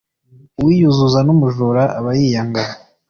Uwiyuzuza 0.59 1.19
n 1.23 1.29
umujura 1.35 1.83
aba 1.99 2.11
yiyanga 2.19 2.61